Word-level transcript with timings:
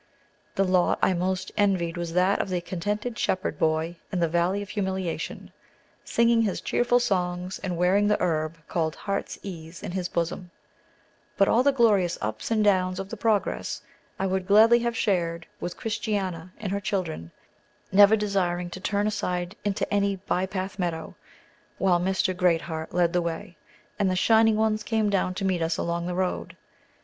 The 0.55 0.63
lot 0.63 0.97
I 1.03 1.13
most 1.13 1.51
envied 1.55 1.95
was 1.95 2.13
that 2.13 2.41
of 2.41 2.49
the 2.49 2.59
contented 2.59 3.19
Shepherd 3.19 3.59
Boy 3.59 3.97
in 4.11 4.19
the 4.19 4.27
Valley 4.27 4.63
of 4.63 4.69
Humiliation, 4.69 5.51
singing 6.03 6.41
his 6.41 6.59
cheerful 6.59 6.99
songs, 6.99 7.59
and 7.59 7.77
wearing 7.77 8.07
"the 8.07 8.19
herb 8.19 8.57
called 8.67 8.95
Heart's 8.95 9.37
Ease 9.43 9.83
in 9.83 9.91
his 9.91 10.09
bosom"; 10.09 10.49
but 11.37 11.47
all 11.47 11.61
the 11.61 11.71
glorious 11.71 12.17
ups 12.19 12.49
and 12.49 12.63
downs 12.63 12.99
of 12.99 13.09
the 13.09 13.15
"Progress" 13.15 13.83
I 14.17 14.25
would 14.25 14.47
gladly 14.47 14.79
have 14.79 14.97
shared 14.97 15.45
with 15.59 15.77
Christiana 15.77 16.51
and 16.59 16.71
her 16.71 16.81
children, 16.81 17.29
never 17.91 18.15
desiring 18.15 18.71
to 18.71 18.79
turn 18.79 19.05
aside 19.05 19.55
into 19.63 19.87
any 19.93 20.15
"By 20.15 20.47
Path 20.47 20.79
Meadow" 20.79 21.13
while 21.77 21.99
Mr. 21.99 22.35
Great 22.35 22.61
Heart 22.61 22.91
led 22.95 23.13
the 23.13 23.21
way, 23.21 23.55
and 23.99 24.09
the 24.09 24.15
Shining 24.15 24.55
Ones 24.55 24.81
came 24.81 25.11
down 25.11 25.35
to 25.35 25.45
meet 25.45 25.61
us 25.61 25.77
along 25.77 26.07
the 26.07 26.15
road. 26.15 26.57